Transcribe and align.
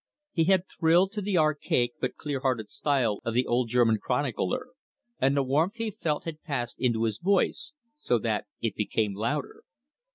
He 0.31 0.45
had 0.45 0.67
thrilled 0.67 1.11
to 1.11 1.21
the 1.21 1.37
archaic 1.37 1.93
but 2.01 2.15
clear 2.15 2.39
hearted 2.39 2.71
style 2.71 3.19
of 3.23 3.35
the 3.35 3.45
old 3.45 3.69
German 3.69 3.99
chronicler, 3.99 4.69
and 5.19 5.37
the 5.37 5.43
warmth 5.43 5.75
he 5.75 5.91
felt 5.91 6.25
had 6.25 6.41
passed 6.41 6.79
into 6.79 7.03
his 7.03 7.19
voice, 7.19 7.73
so 7.93 8.17
that 8.17 8.47
it 8.61 8.73
became 8.73 9.13
louder. 9.13 9.63